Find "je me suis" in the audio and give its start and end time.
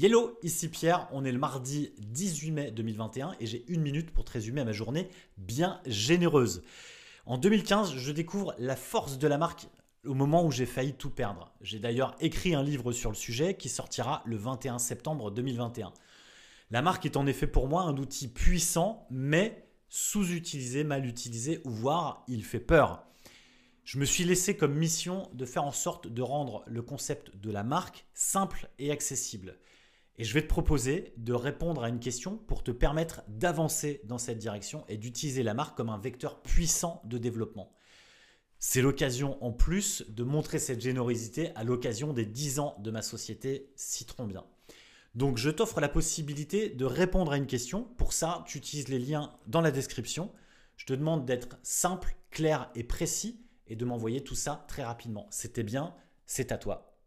23.82-24.22